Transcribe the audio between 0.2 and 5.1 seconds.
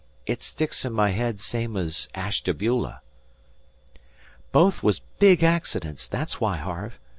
It sticks in my head same as Ashtabula." "Both was